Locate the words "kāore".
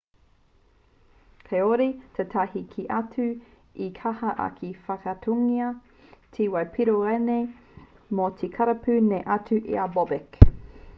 1.49-1.85